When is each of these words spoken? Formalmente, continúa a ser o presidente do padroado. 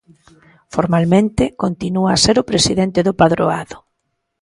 Formalmente, 0.75 1.43
continúa 1.63 2.09
a 2.13 2.21
ser 2.25 2.35
o 2.41 2.47
presidente 2.51 2.99
do 3.07 3.13
padroado. 3.21 3.77